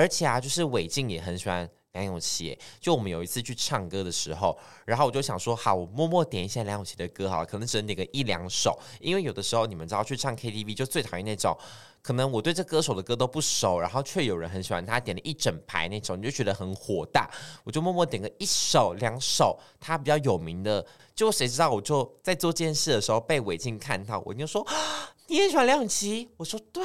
[0.00, 2.58] 而且啊，就是韦静也很喜欢梁咏琪。
[2.80, 11.54] 就我们有一次去唱歌的时候，然后我就想说，好，我默默点一下梁咏琪的歌，好，可能只能点个一两首，因为有的时候你们知道去唱 KTV 就最讨厌那种。
[12.02, 17.30] 可能我对这歌手的歌都不熟，然后却有人很喜欢他，点了一整排那种，你就觉得很火大。
[17.62, 20.82] 我就默默点个一首、两首他比较有名的，
[21.14, 24.66] 结果谁知道我就在做这件事的时候被韦静看到，我就说
[25.28, 26.82] ：“你也喜欢梁咏琪？”我说：“对。”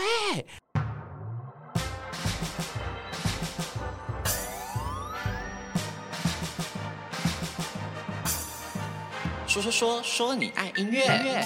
[9.56, 11.06] 说说说说你爱音乐。
[11.06, 11.46] 音乐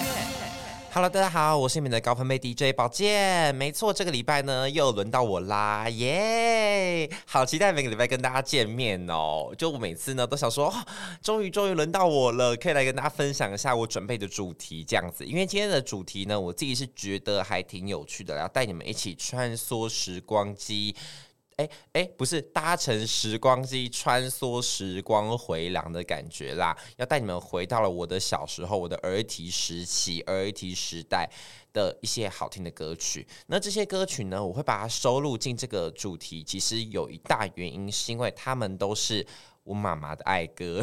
[0.92, 3.54] Hello，大家好，我是你们的高分贝 DJ 宝剑。
[3.54, 9.54] 没错，这个礼拜呢又轮到我啦，耶、好期待每个礼拜跟大家见面哦。
[9.56, 10.74] 就我每次呢都想说，
[11.22, 15.24] 终于终于轮到我了，可以来跟大家分享一下我准备的主题这样子。
[15.24, 20.96] 因为今天的主题呢，我自己是觉得还挺有趣的，要带你们一起穿梭时光机。
[21.60, 31.28] 哎哎，不是搭乘时光机穿梭时光回廊的感觉啦，要带你们回到了我的小时候，我的儿提时期、儿提时代。
[31.72, 33.26] 的一些好听的歌曲。
[33.46, 39.26] 那这些歌曲呢，我会把它收录进这个主题，其实有一大原因是因为他们都是。
[39.62, 40.82] 我妈妈的爱歌，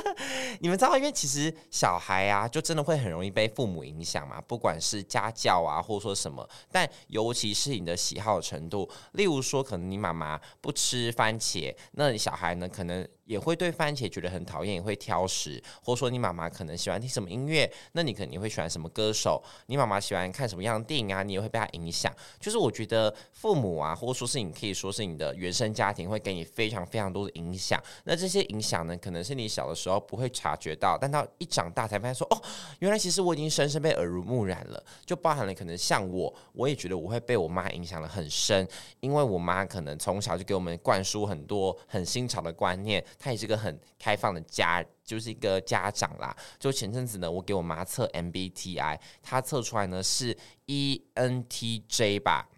[0.60, 13.08] 你们知道，因为其实小孩啊，就真的会很容易被父母影响嘛，不管是家教啊，或者说什么，但尤其是你的喜好程度，例如说，可能你妈妈不吃番茄，那你小孩呢，可能。
[13.30, 19.40] 也会对番茄觉得很讨厌，也会挑食，或者说你妈妈可能喜欢听什么音乐，那你肯定会喜欢什么歌手。
[19.66, 22.12] 你妈妈喜欢看什么样的电影啊，你也会被她影响。
[22.40, 27.80] 就是我觉得父母啊，或者说是你可以说是你的原生家庭，会给你非常非常多的影响。
[28.02, 32.42] 那这些影响呢，可能是你小的时候不会察觉到，但到一长大才发现说，哦，
[32.80, 34.84] 原来其实我已经深深被耳濡目染了。
[35.06, 38.66] 就包含了可能像我，我也觉得我会被我妈影响得很深，
[38.98, 43.04] 因为我妈可能从小就给我们灌输很多很新潮的观念。
[43.20, 46.34] 他也是个很开放的家，就是一个家长啦。
[46.58, 50.36] 就前阵子呢，我给我妈测 MBTI，她测出来呢是
[50.66, 52.48] ENTJ 吧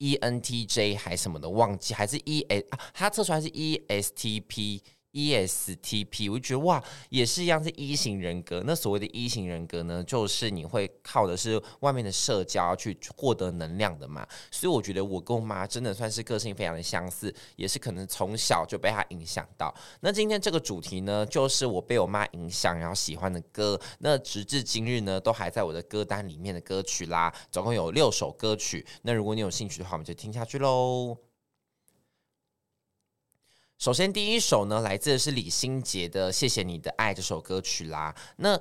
[0.00, 4.82] ，ENTJ 还什么的忘记，还是 ES，她测出来是 ESTP。
[5.14, 8.62] ESTP，我就觉得哇，也是一样是 E 型人格。
[8.66, 14.26] 那所谓的 E 型人格呢，就是你会靠的是外面的社交去获得能量的嘛。
[14.50, 19.72] 所以我觉得我跟我妈真的算是个性非常的相似，也是可能从小就被她影响到。
[20.00, 23.80] 那今天这个主题呢，就是我被我妈影响然后喜欢的歌。
[24.00, 28.84] 那直至今日呢，都还在我的歌单里面的歌曲啦，总共有六首歌曲。
[29.02, 31.23] 那如果你有兴趣的话，我们就听下去喽。
[33.78, 38.14] 首先，第一首呢，来自的是李心洁的《谢谢你的爱》这首歌曲啦。
[38.36, 38.58] 那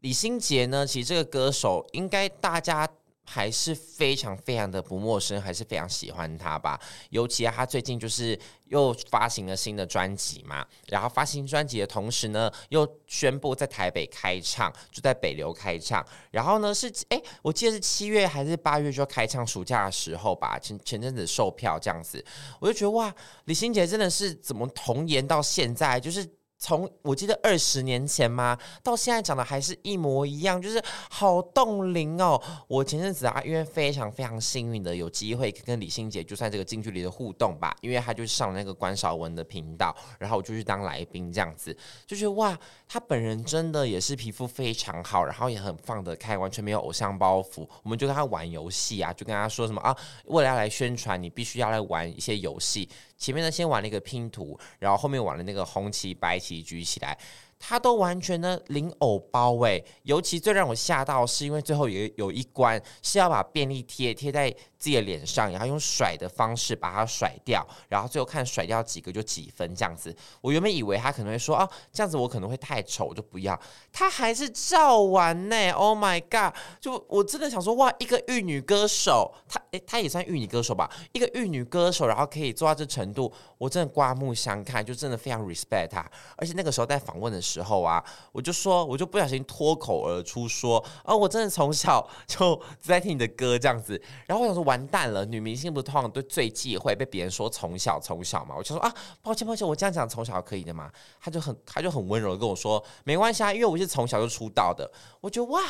[0.00, 2.88] 李心洁呢，其实这个歌手应该大家。
[3.26, 6.80] 还是非常非常的不陌生，还是非常喜欢他吧。
[7.10, 8.38] 尤其，他最近就是
[8.68, 10.64] 又发行了新的专辑嘛。
[10.86, 16.06] 然后发行专辑的同时呢，又宣布在台北开唱，就在北流开唱。
[16.30, 20.58] 然后呢，是哎，我记得是七月还是八月就开唱，暑假的时候吧。
[20.58, 22.24] 前前阵子售票这样子，
[22.60, 23.12] 我就觉得哇，
[23.46, 26.26] 李心洁真的是怎么童颜到现在，就是。
[26.66, 32.42] 从我记得二十年前嘛，到现在长得还是一模一样，就是好冻龄哦。
[32.66, 41.72] 我前阵子啊，因为非常非常幸运的有机会跟李心洁就算这个近距离的互动吧，因为他就上了那个关少文的频道，然后我就去当来宾这样子，
[42.04, 47.64] 就觉得哇，他本人真的也是皮肤非常好，然后也很放得开，完全没有偶像包袱。
[47.84, 52.88] 我们就跟他玩游戏啊，就跟他说什么啊，为了要来宣传，你必须要来玩一些游戏。
[53.16, 57.16] 前面呢，先玩了一个拼图，然后后面玩了那个红旗白旗举起来，
[57.58, 64.54] 他都完全呢零偶包诶，尤其最让我吓到是因为最后有有一关是要把便利贴贴在。
[64.86, 70.14] 自己的脸上，然后用甩的方式把它甩掉，然后最后看甩掉几个就几分这样子。
[70.40, 73.60] 我原本以为他可能会说啊，这样子我可能会太丑，我就不要。
[73.92, 76.54] 他还是照玩呢，Oh my god！
[76.80, 80.88] 就我真的想说哇，一个玉女歌手，他诶，他也算玉女歌手吧？
[81.12, 86.08] 一个玉女歌手，然后可以做到这程度，我真的刮目相看，就真的非常 respect 他。
[86.36, 88.00] 而且那个时候在访问的时候啊，
[88.30, 94.00] 我就说，我就不小心脱口而出说，啊，我真的从小就只在听你的歌这样子。
[94.28, 94.66] 然后我想说。
[94.66, 98.54] 完完蛋了，女明星不是通常都最忌讳被别人说从小从小嘛？
[98.56, 100.92] 我就说啊，抱歉抱歉，我这样讲从小可以的嘛？
[101.18, 104.90] 他就很他就很温柔的跟我说，没关系啊，因为我是从小就出道的。
[105.22, 105.62] 我觉得哇，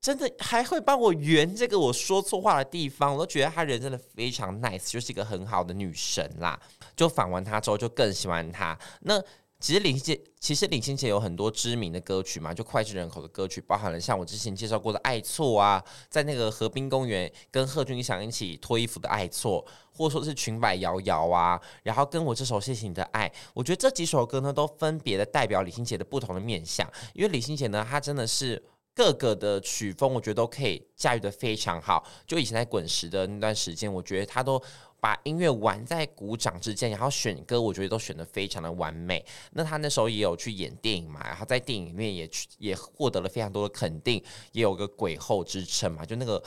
[0.00, 6.60] 真的还会帮我圆这个我说错话的地方，我都觉得他人真的非常 nice，就是一个很好的女神啦。
[6.94, 8.78] 就访完他之后就更喜欢他。
[9.00, 9.22] 那
[9.62, 15.80] 其实李心杰，其实李心杰有很多知名的歌曲嘛，就脍炙人口的歌曲，包含了像我之前介绍过的《爱错》啊，
[16.10, 19.64] 在那个河滨公园跟贺军翔一起脱衣服的《爱错》，
[19.96, 28.60] 或者说是裙摆摇摇啊，然后跟我这首谢谢你的爱，我觉得这几首歌呢，都分别的代表李心杰的不同的面相，因为李心杰呢，他真的是。
[28.94, 32.06] 各个的曲风，我觉得都可以驾驭得非常好。
[32.26, 34.62] 就以前在滚石的那段时间，我觉得他都
[35.00, 39.24] 把音乐玩在鼓掌之间，然后选歌，我觉得都选得非常的完美。
[39.52, 44.22] 那他那时候也有去演电影嘛，然后在电影里面也去也获得了非常多的肯定，
[44.52, 46.42] 也有个鬼后之称嘛，就那个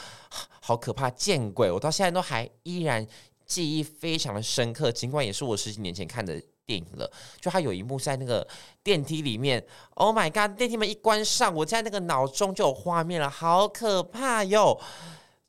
[0.62, 3.06] 好可怕见鬼，我到现在都还依然
[3.46, 6.42] 记忆非常的深刻，尽管也是我十几年前看的。
[6.66, 8.48] 电影了，就他有一幕在那个
[8.84, 9.64] 电梯里面
[9.96, 10.58] ，Oh my god！
[10.58, 14.80] 电梯门一关上，我在那个脑中就有画面了，好可怕哟！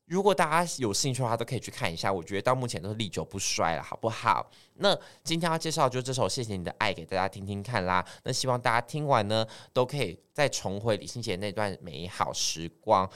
[0.04, 2.12] 如果大家有兴趣的话，都可以去看一下。
[2.12, 4.48] 我觉得到目前都是历久不衰了，好不好？
[4.74, 8.04] 那今天要介绍就这首《谢谢你的爱》给大家听听看啦。
[8.22, 13.10] 那希望大家听完呢，都可以再重回李心洁那段美好时光。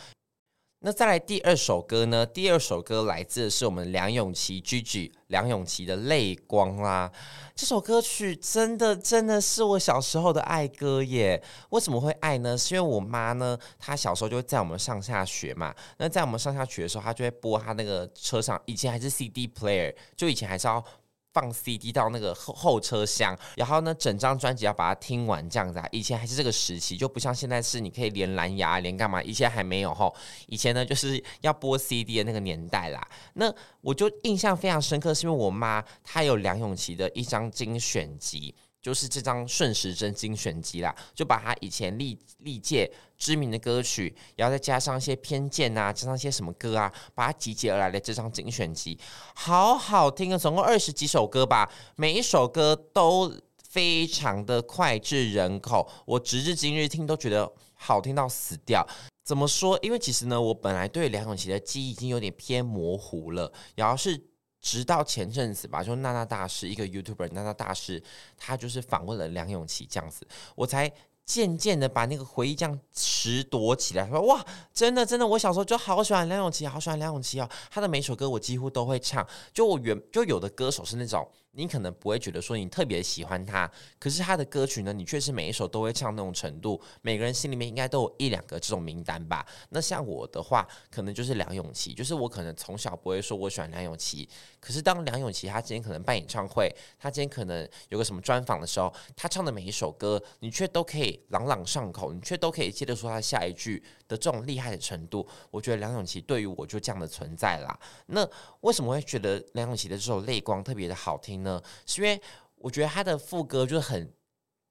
[0.82, 2.25] 那再来第二首歌呢？
[2.25, 7.12] 第二首歌来自的是我们梁咏琪 Gigi 梁咏琪的《泪光》啦。
[7.55, 11.43] 这首歌曲真的真的是我小时候的爱歌耶。
[11.69, 12.56] 为什么会爱呢？
[12.56, 15.75] 是因为我妈呢，她小时候就会在我们上下学嘛。
[15.99, 20.83] 那在我们上下学的时候，她就会播她那个车上，以前还是 CD player，就以前还是要。
[21.32, 25.87] 放 CD 到那个后后车厢，然后呢，整张专辑要把它听完这样子啊。
[25.93, 30.15] 以前还是这个时期，就不像现在是你可以连蓝牙连干嘛，以前还没有吼。
[30.47, 33.09] 以前呢，就是要播 CD 的那个年代啦。
[33.35, 38.55] 那我就印象非常深刻，是因为我妈她有梁咏琪的一张精选集。
[38.82, 48.99] 就是这张顺时针精选集啦，就把他以前历历届知名的歌曲，然后再加上一些偏见啊，加上一些什么歌啊，把它集结而来的这张精选集，
[49.35, 50.38] 好好听啊！
[50.38, 53.31] 总共二十几首歌吧，每一首歌都
[53.69, 58.87] 非常的脍炙人口，我直至今日听都觉得好听到死掉。
[59.23, 59.79] 怎么说？
[59.83, 64.31] 因为其实呢，我本来对梁咏琪的记忆已经有点偏模糊了，然后是。
[64.61, 68.03] 直到前阵子吧，就娜娜大师一个 YouTuber，娜娜大师，
[68.37, 70.93] 他就是访问了梁咏琪这样子，我才
[71.25, 81.27] 渐渐的把那个回忆这样拾掇起来，说哇，真的真的，我小时候就好喜欢梁咏琪，好喜欢梁咏琪哦，他的每首歌我几乎都会唱，就我原就有的歌手是那种。
[81.52, 86.81] 你可能不会觉得说你特别喜欢他，可是他的歌曲呢，你却是每一首都会唱那种程度。
[87.02, 89.44] 每个人心里面应该都有一两个这种名单吧。
[89.70, 94.29] 那像我的话，可能就是梁咏琪，就是我可能从小不会说我喜欢梁咏琪，
[94.61, 105.26] 可是当梁咏琪他今天可能办演唱会，他今天可能有个什么专访的时候，他唱的每一首歌，你却都可以朗朗上口，你却都可以接得出他下一句的这种厉害的程度。
[105.50, 107.76] 我觉得梁咏琪对于我就这样的存在啦。
[108.06, 108.26] 那
[108.61, 111.63] 为什么会觉得梁咏琪的这首《泪光》特别的好听呢？
[111.87, 112.21] 是因为
[112.57, 114.13] 我觉得他的副歌就很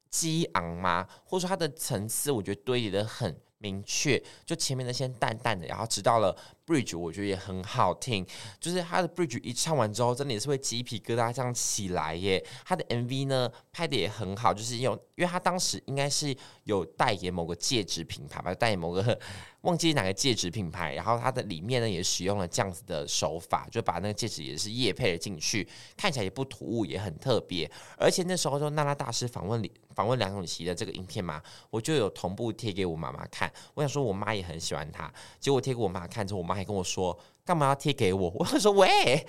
[0.10, 4.22] 激昂嘛，或者说他的层次，我觉得堆叠的很明确。
[4.46, 6.36] 就前面那些淡淡的，然后直到了
[6.70, 8.24] bridge，我觉得也很好听。
[8.60, 12.46] 就是他的 bridge 一唱完之后，真的也是会鸡皮疙瘩这样起来耶。
[12.64, 16.36] 他的 MV 呢拍的也很好，就是有，因为他当时应该是
[16.66, 19.00] 有代言某个戒指品牌吧，代言某个。
[19.64, 25.68] 忘记哪个戒指品牌，然后它的里面呢也使用了这样子的手法，就把那个戒指也是夜配了进去，
[25.98, 27.70] 看起来也不突兀，也很特别。
[27.98, 33.52] 而且那时候就娜娜大师访问里访问梁咏琪的这个影片嘛，我就有同步贴给我妈妈看。
[33.74, 37.18] 我想说我妈也很喜欢她，结果贴给我妈看之后，我妈还跟我说。
[37.46, 38.32] 干嘛要贴给我？
[38.38, 39.26] 我说喂，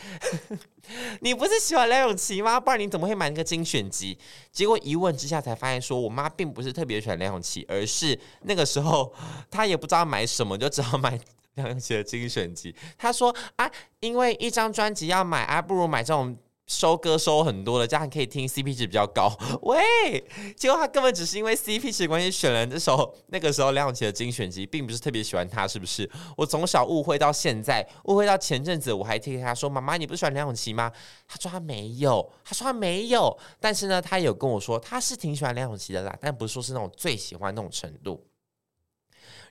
[1.22, 2.60] 你不是喜欢梁咏琪吗？
[2.60, 4.18] 不然你怎么会买那个精选集？
[4.52, 9.10] 结果一问之下才发现，说我妈并不是特别喜欢梁咏琪，而是那个时候
[9.50, 11.18] 她也不知道买什么，就只好买
[11.54, 12.76] 梁咏琪的精选集。
[12.98, 16.36] 她说啊，因为一张专辑要买啊，不如买这种。
[16.70, 19.28] 收歌收很多的，这样可以听 CP 值比较高。
[19.62, 20.24] 喂，
[20.56, 26.08] 结果他根本只是因为 CP 值关系选了这首那个时候梁咏琪的精选集，并不是特别喜欢他，是不是？
[26.36, 30.92] 我从小误会到现在，误会到前阵子，我还听他说：“妈妈，你不喜欢梁咏琪吗？”
[31.26, 38.24] 他说他没有，他说他没有，但是呢，他有跟我说他是挺喜欢梁咏琪的啦，但不是说是那种最喜欢那种程度。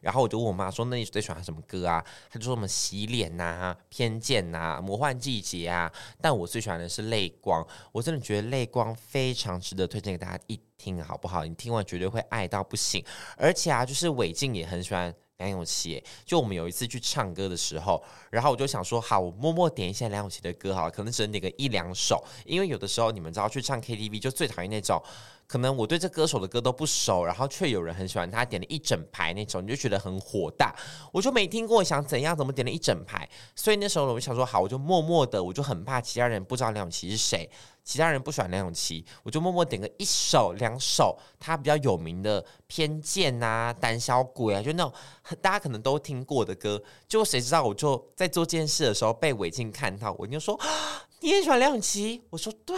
[0.01, 5.91] 然后我就问我妈说：“那你最喜欢什么歌啊？”她就说：“什么洗脸呐、偏见呐、魔幻季节啊。”
[6.22, 11.44] 但我最喜欢的是《泪光》，我真的觉得《泪光》非常值得推荐给大家一听，好不好？
[11.46, 13.03] 你听完绝对会爱到不行。
[13.36, 16.01] 而且啊，就是伟静也很喜欢梁咏琪。
[16.25, 18.01] 就我们有一次去唱歌的时候，
[18.32, 25.01] 然后我就想说：“好，我默默点一下梁咏琪的歌，好了，可能只能点个一两首，因为有的时候你们知道去唱 KTV 就最讨厌那种。”
[25.50, 30.75] 可能我对这歌手的歌都不熟，然后却有人很喜欢他，点了一整排那种，你就觉得很火大。
[31.12, 32.38] 我就没听过，想怎样？
[32.38, 33.27] 怎么点了一整排？
[33.56, 37.50] 所以那时候我就想说，好，我就默默的，我就很怕其他人不知道梁咏琪是谁，
[37.84, 44.94] 其他人不喜欢梁咏琪，我就默默点个一首、两首他比较有名的《偏见》啊、《胆小鬼》啊，就那种
[45.41, 46.79] 大家可能都听过的歌。
[47.08, 50.56] 结果谁知道，我就在做这件事的时候被韦静看到，我就说
[51.22, 52.77] ：“你也喜欢梁咏琪？”我说：“对。”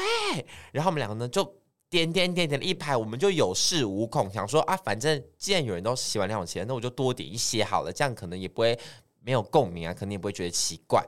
[0.71, 1.60] 然后我们两个呢就。
[1.91, 8.79] 点点点点的一排，我们就有恃无恐，想说啊，反正既然有人都喜欢梁咏琪，那我就多点一些好了，这样可能也不会
[9.19, 11.05] 没有共鸣啊，肯定也不会觉得奇怪，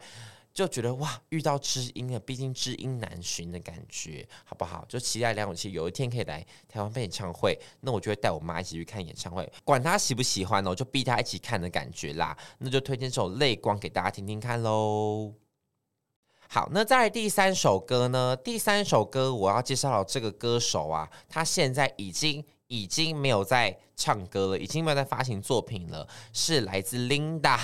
[0.54, 4.84] 就觉得哇，遇到知音了，毕竟知音难寻的感觉，好不好？
[4.90, 15.43] 就期待梁咏琪有一天可以来台湾办演唱会，那我就会带我妈一起去看演唱会，管她喜不喜欢呢，我就逼她一起看的感觉啦，那就推荐这首《泪光》给大家听听看喽。
[16.54, 18.38] 好，那在第三首歌呢？
[18.38, 27.60] 第三首歌我要介绍的这个歌手啊，他现在已经已经没有在唱歌了，已经没有在发行作品了，是来自 Linda。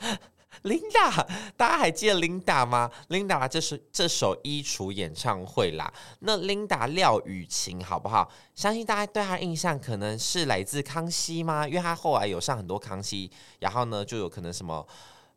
[0.62, 1.26] 琳达
[1.58, 5.92] 大家还记得 Linda 吗？Linda 这是这首衣橱演唱会啦。
[6.20, 8.30] 那 Linda 廖雨晴好不好？
[8.54, 11.68] 相信大家对她印象可能是来自康熙吗？
[11.68, 14.86] 因为她后来有上很多康熙，然后呢就有可能什么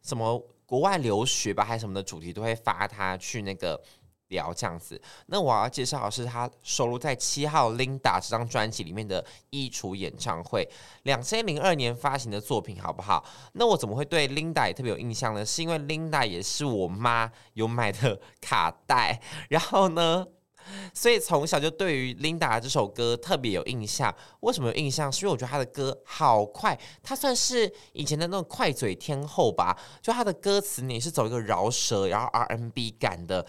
[0.01, 0.41] 什么。
[0.67, 3.81] 国外留学吧，还是什么的主题都会发他去那个
[4.27, 5.01] 聊这样子。
[5.27, 10.69] 那我要介绍的是他收录在七号 Linda 这张专辑里面的衣橱演唱会，
[11.03, 13.23] 两千零二年发行的作品，好不好？
[13.53, 15.45] 那我怎么会对 Linda 也特别有印象呢？
[15.45, 20.27] 是因为 Linda 也是我妈有买的卡带，然后呢，
[20.93, 24.13] 所以从小就对于 Linda 这首歌特别有印象。
[24.41, 25.11] 为什么有印象？
[25.11, 29.77] 是因为我觉得她的歌好快，她算是以前的那种快嘴天后吧。
[30.01, 33.45] 就她的歌词，你是走一个饶舌，然后 R N B 感的，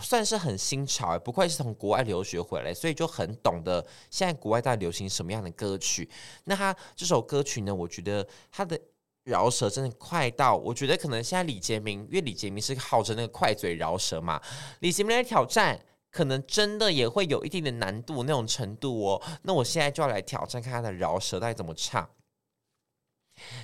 [0.00, 1.18] 算是很新潮。
[1.18, 6.08] 不愧是从国外留学回来，所以就很懂得现在国外在流行什么样的歌曲。
[6.44, 8.78] 那她这首歌曲呢，我觉得她的
[9.24, 14.40] 饶舌真的快到，我觉得可能现在李杰明，因为李杰明是号称那个快嘴饶舌嘛，
[14.80, 15.78] 李杰明来挑战。
[16.10, 19.22] 可能真的也会有一定的难度那种程度哦。
[19.42, 22.08] 那我现在就要来挑战看他的饶舌到底怎么唱。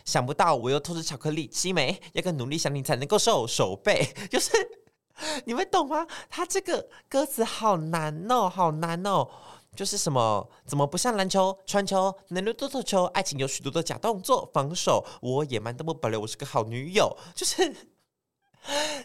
[0.05, 4.53] 想不到我又偷吃巧克力，七枚要更努力想你才能够瘦手背，就是
[5.47, 6.07] 你们懂吗？
[6.31, 9.29] 他这个歌词好难哦，好难哦。
[9.75, 17.94] 就是什么怎么不像篮球传球能够多投球，爱情有许多的假动作，防守我野蛮的不保留，我是个好女友，就是。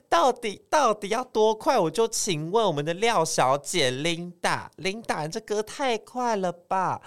[0.07, 1.77] 到底到底要多快？
[1.77, 7.01] 我就请问我们的廖小姐琳达，琳达，这歌太快了吧！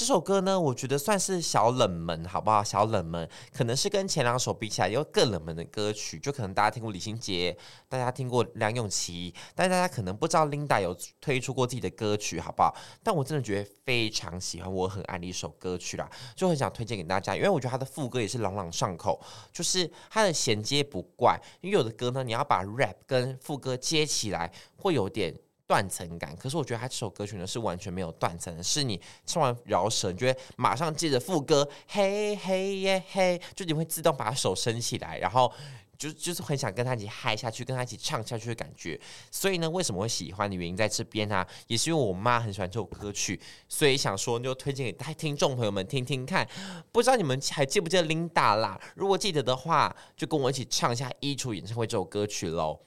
[0.00, 2.64] 这首歌呢，我觉得算是小冷门，好不好？
[2.64, 6.18] 小冷门，可能是跟前两首比起来又更冷门的歌曲。
[6.18, 7.54] 就可能大家听过李心洁，
[7.86, 12.74] 大家听过梁咏琪，但大家可能不知道 Linda 有推出过自己的歌曲，好不好？
[13.02, 19.20] 但我真的觉得非常喜欢，我很爱的一首歌曲啦，就很想推荐给大家，因为我觉得它的副歌也是朗朗上口，
[19.52, 21.38] 就是它的衔接不怪。
[21.60, 25.34] 因为有的歌呢，你要把 rap 跟副歌接起来，会有点。
[25.70, 35.52] 断层感，可是我觉得他这首歌曲呢是完全没有断层的，是你唱完饶舌，你就会马上接着副歌，嘿嘿耶嘿，就你会自动把手伸起来，然后
[35.96, 39.00] 就就是很想跟他一起嗨下去，跟他一起唱下去的感觉。
[39.30, 46.44] 所以呢，为什么会喜欢的原因在这边啊，也是因为我妈很喜欢这首歌曲，所以想说就推荐给大家听众朋友们听听看。
[46.90, 48.80] 不知道你们还记不记得 Linda 啦？
[48.96, 52.80] 如果记得的话，就跟我一起唱一下《衣橱演唱会》这首歌曲喽。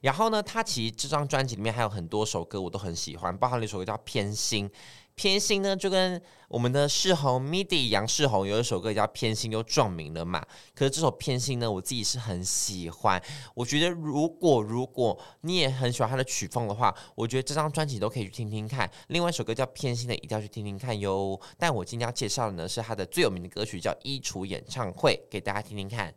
[0.00, 4.68] 然后呢，他其实这张专辑里面还有很多首歌我都很喜欢，包含了一首歌叫《偏心》。
[5.14, 10.40] 偏心呢，就跟我们的世宏 MIDI 杨世宏有一首歌叫《偏心》，又撞名了嘛。
[10.76, 13.20] 可是这首《偏心》呢，我自己是很喜欢。
[13.56, 18.88] 我觉得如果如果你也很喜欢他的曲风的话，我觉得这张专辑都可以去听听看。
[19.08, 21.40] 另外一首歌叫《偏心》的，一定要去听听看哟。
[21.58, 26.14] 但我今天要介绍的呢，是他的最有名的歌曲，叫《衣橱演唱会》，给大家听听看。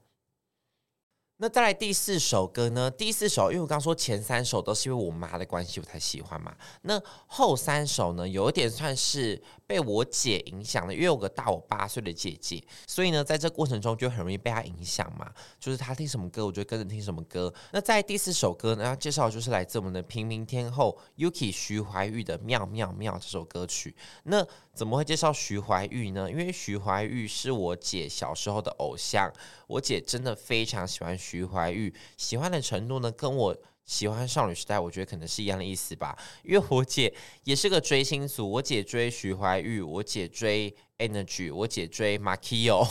[1.41, 2.89] 那再来第四首歌呢？
[2.91, 6.55] 第四首，因为我刚说前三首都是因为我妈的关系我才喜欢嘛。
[6.83, 15.31] 那后三首呢，有一点算是被我姐影响了，因为我有个大我八岁的姐姐，所以呢，在这过程中就很容易被她影响嘛。
[15.59, 17.51] 就是她听什么歌，我就跟着听什么歌。
[17.71, 23.95] 那在第四首歌呢，要介绍就是来自我们的平民天后 Yuki 徐怀钰的《妙妙妙》这首歌曲。
[24.25, 26.29] 那怎么会介绍徐怀钰呢？
[26.31, 29.31] 因为徐怀钰是我姐小时候的偶像，
[29.67, 36.17] 我姐真的非常喜欢徐怀钰，喜欢的程度呢，跟我喜欢少女时代，我觉得可能是一样的意思吧。
[36.43, 37.13] 因为我姐
[37.43, 42.87] 也是个追星族，我姐追徐怀钰，我姐追 Energy，我姐追 Makio。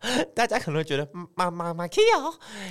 [0.34, 2.00] 大家可能会觉得妈妈马 Q，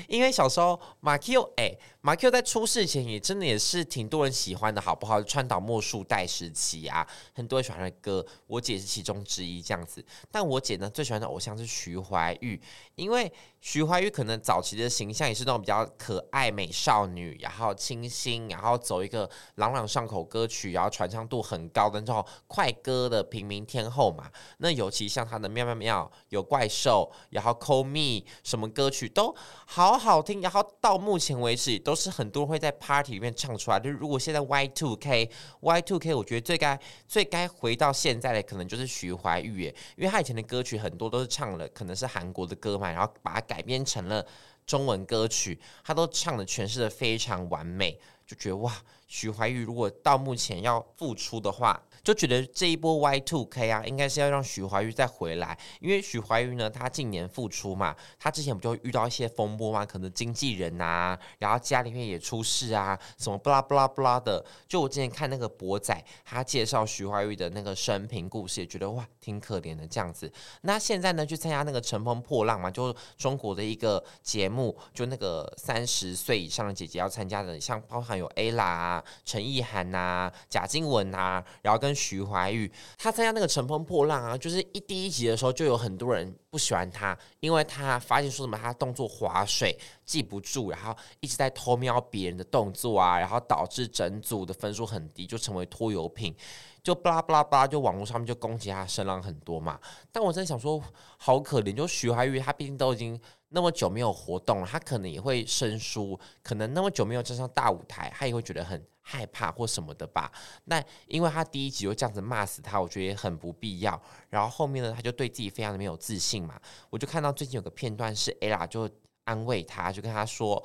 [0.08, 1.72] 因为小时候马 Kio 哎，
[2.02, 5.22] 马 Q 在出事前也真的也是挺多人喜欢的，好不好？
[5.22, 10.04] 川岛茉树代时期啊，很多人喜欢的歌，我姐是其中之一这样子。
[10.32, 12.60] 但我姐呢，最喜欢的偶像是徐怀钰，
[12.96, 24.30] 因为徐怀钰可能早期的形象也是那种比较可爱美少女，然后清新，然后走一个朗朗上口歌曲，然后传唱度很高的那种快歌的平民天后嘛。
[24.58, 27.10] 那尤其像她的喵喵喵有怪兽。
[27.30, 29.36] 然后 Call Me 什么歌曲都
[29.66, 33.80] 好好听，然后到目前为止都是很多人会在 Party 里面唱出来。
[33.80, 35.30] 就如果现在 Y2K
[35.62, 44.24] Y2K，我觉得最该最该回到现在的可能就是徐怀钰耶，因为他以前的歌曲很多都是唱了，可能是韩国的歌嘛，然后把它改编成了
[44.68, 48.72] 中文歌曲，他都唱的诠释的非常完美，就觉得哇，
[49.08, 51.82] 徐怀钰如果到目前要复出的话。
[52.04, 64.44] 就觉得这一波 Y Two K 啊，应该是要让徐怀钰再回来，因为徐怀钰呢，他近年复出嘛，他之前不就遇到一些风波嘛，可能经纪人啊，然后家里面也出事啊，什么不拉不拉不拉的。
[64.68, 70.32] 就我之前看那个博仔，他介绍徐怀钰的那个生平故事，也觉得哇，挺可怜的这样子。
[70.62, 96.36] 那现在呢，去参加那个乘风破浪嘛，就中国的一个节目，就那个三十岁以上的姐姐要参加的，像包含有 Ella 啊、陈意涵呐、贾静雯啊，然后跟跟徐怀钰，他参加那个乘风破浪啊，就是一第一集的时候就有很多人不喜欢他，因为他发现说什么他动作划水记不住，然后一直在偷瞄别人的动作啊，然后导致整组的分数很低，就成为拖油瓶，
[96.84, 99.80] 就巴拉巴拉巴拉，就网络上面就攻击他声浪很多嘛。
[100.12, 100.80] 但我真的想说，
[101.18, 103.20] 好可怜，就徐怀钰他毕竟都已经
[103.50, 108.80] 那么久没有活动了，他可能也会生疏，可能那么久没有站上大舞台，他也会觉得很。
[109.12, 110.32] 害怕或什么的吧，
[110.66, 114.00] 那因为他第一集就这样子骂死他，我觉得也很不必要。
[114.30, 116.62] 然后后面呢，他就对自己非常的没有自信嘛。
[116.92, 118.88] 我就看到最近有个片段是 Ella 就
[119.24, 120.64] 安慰他，就跟他说：“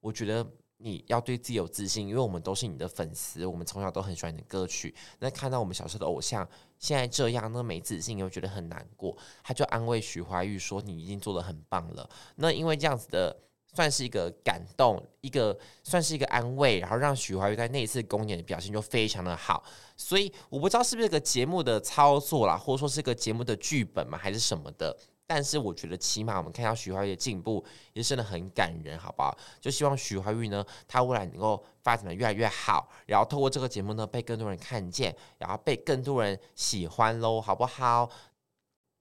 [0.00, 0.46] 我觉得
[0.76, 4.94] 你要对自己有自信，因为我们都是你的粉丝，我们从小都很喜欢你的歌曲。
[5.18, 6.46] 那看到我们小时候的偶像
[6.78, 12.06] 现在这样，那没自信又觉得很难过。”他就安慰徐怀钰说：“你已经做得很棒了。”
[12.36, 13.34] 那因为这样子的。
[13.74, 19.62] 算是一个感动，一个算是一个安慰，然后让许怀钰在那一次公演的表现就非常的好，
[19.96, 24.96] 所以我不知道是不是个节目的操作啦，或者说是个节目的剧本嘛，还是什么的，
[25.26, 29.36] 但是我觉得起码我们看到许怀钰的进步，也真的很感人，好不好？
[29.60, 38.10] 就希望许怀钰呢，他未来能够发展的越来越好，然后透过这个节目呢，被更多人看见，然后被更多人喜欢喽，好不好？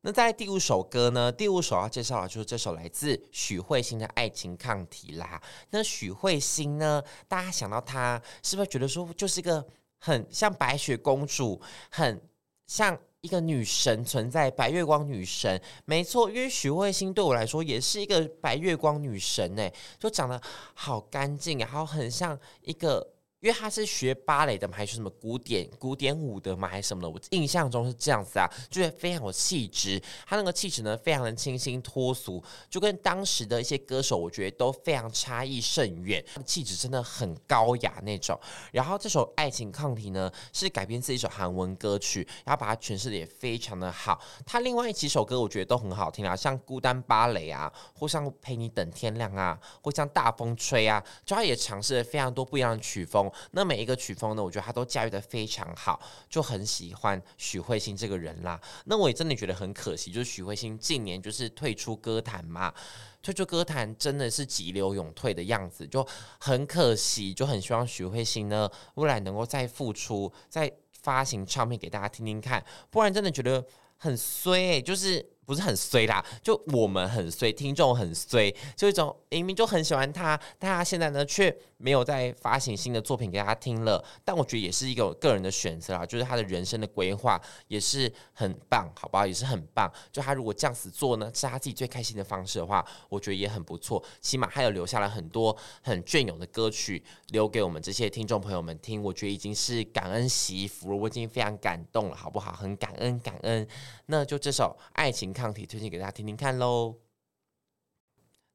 [0.02, 1.30] 那在第五首歌呢？
[1.30, 5.42] 第五首要介绍的就是这首来自许慧欣的《爱情抗体》啦。
[5.72, 7.04] 那许慧欣呢？
[7.28, 9.66] 大家想到她，是不是觉得说就是一个
[9.98, 11.60] 很像白雪公主，
[11.92, 12.22] 很
[12.66, 15.62] 像一个女神存在，白月光女神？
[15.84, 20.42] 没错，因为许慧欣对我来说也是一个白月光女神诶，就长得
[20.74, 23.06] 好干净，然后很像一个。
[23.42, 27.10] 因为他是学芭蕾的嘛，还是什么古典古典舞的嘛，还是什么的？
[27.10, 30.02] 我印象中是这样子啊，就是非常有气质。
[30.28, 36.22] 他那个气质呢，非常的清新脱俗，就跟当时的一些歌手，我觉得都非常差异甚远。
[36.34, 38.38] 他的气质真的很高雅那种。
[38.74, 44.20] 然后这首《爱情抗体》呢，是改编自一首韩文歌曲，然后把它诠释的也非常的好。
[44.46, 53.29] 他另外几首歌我觉得都很好听啊，像《孤单芭蕾》啊，或像《陪你等天亮》啊，或像《大风吹》啊，就他也尝试了非常多不一样的曲风。
[53.52, 58.60] 那每一个曲风呢，我觉得他都驾驭得非常好，就很喜欢许慧欣这个人啦。
[58.86, 62.74] 那我也真的觉得很可惜，就是许慧欣近年就是退出歌坛嘛，
[63.22, 66.06] 退出歌坛真的是急流勇退的样子，就
[66.40, 73.66] 很可惜，就很希望许慧欣呢未来能够再复出，再发行唱片给大家听听看，不然真的觉得
[73.98, 75.26] 很衰，就是。
[75.50, 84.06] 不是很衰啦，就我们很衰，听众很衰，就一种明明就很喜欢他，但他现在呢却没有再发行新的作品给他听了。
[84.24, 89.26] 但我觉得也是一个个人的选择啦，就是他的人生的规划也是很棒，好不好？
[89.26, 89.92] 也是很棒。
[90.12, 94.04] 就他如果这样子做呢，是他自己最开心的方式的话，我觉得也很不错。
[94.22, 102.52] 起码他有留下了很多很隽永的歌曲留给我们这些听众朋友们听，我觉得已经是感恩惜福了，我已经非常感动了，好不好？
[102.52, 103.68] 很感恩，感恩。
[104.06, 106.96] 那就这首《爱情抗体》推荐给大家听听看喽。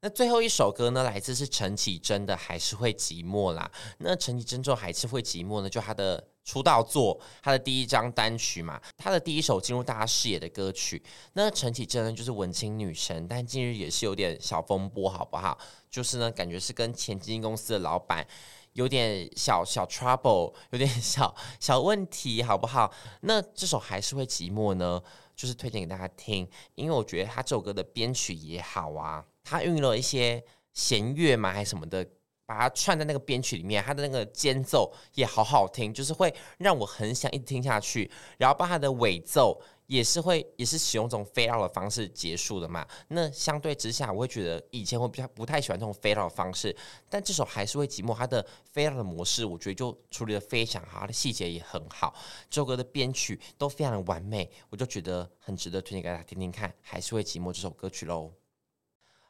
[0.00, 3.70] 那最后一首歌呢，来自是陈绮贞的《还是会寂寞》啦。
[3.98, 11.02] 那陈绮贞之后还是会寂寞呢，就她的出道作，她的第一张单曲嘛，她的第一首进入大家视野的歌曲。
[11.32, 15.58] 那陈绮贞呢，就是文青女神，但近日也是有点小风波，好不好？
[15.88, 18.26] 就是呢，感觉是跟前经纪公司的老板。
[18.74, 22.92] 有点小小 trouble， 有点小小问题，好不好？
[23.22, 25.02] 那这首还是会寂寞呢？
[25.34, 32.06] 就是推荐给大家听，因为我觉得他这首歌的编曲也好啊，他运用了一些弦乐嘛，还是什么的。
[32.46, 38.10] 把它串在那个编曲里面，它的那个间奏也好好听，就是会让我很想一直听下去。
[38.36, 42.86] 然后把它的尾奏也是会，也是使用这种 fade out 的方式结束的嘛。
[43.08, 46.74] 那相对之下，我会觉得以前我比较不太喜欢这种 fade out 的方式，
[47.08, 48.14] 但这首还是会寂寞。
[48.14, 52.14] 它的 fade out 的模式，我觉得就处理的非常好，它的细节也很好，
[52.48, 56.72] 这首歌的编曲都非常的完美，我就觉得很值得推荐给大家听听看。
[56.80, 58.43] 还是会寂寞这首歌曲喽。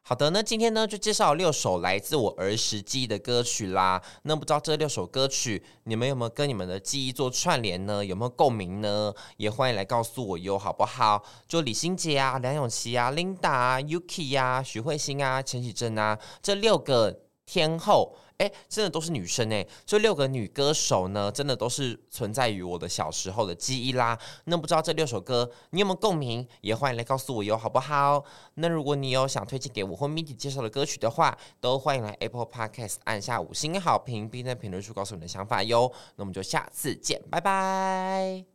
[0.07, 4.03] 好的，那今天呢就介绍六首来自我儿时记忆的歌曲啦。
[4.25, 8.05] 那不知道这六首歌曲你们有没有跟你们的记忆做串联呢？
[8.05, 9.15] 有没有共鸣呢？
[9.39, 11.25] 也欢迎来告诉我哟，好不好？
[11.49, 18.15] 就李心洁啊、梁咏琪啊、Linda 啊、Yuki 呀、啊、许慧欣啊、陈绮贞啊这六个天后。
[18.39, 19.65] 哎，真的都是女生哎！
[19.87, 24.19] 这六个女歌手呢，真的都是存在于我的小时候的记忆啦。
[24.47, 26.47] 那不知道这六首歌你有没有共鸣？
[26.61, 28.25] 也欢迎来告诉我哟，好不好？
[28.55, 35.93] 那如果你有想推荐给我或 MIDI 介绍的歌曲的话，都欢迎来 Apple Podcast 按下五星好评，并在评论处告诉你的想法哟。
[36.17, 38.54] 那我们就下次见，拜拜。